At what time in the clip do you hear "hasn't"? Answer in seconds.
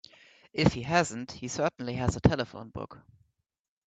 0.81-1.31